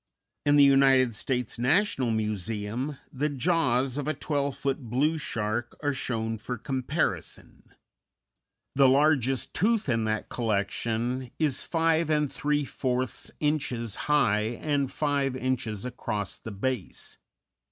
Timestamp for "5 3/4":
11.61-13.29